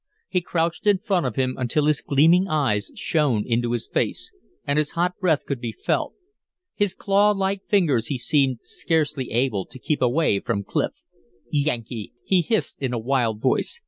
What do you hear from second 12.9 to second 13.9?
a wild voice.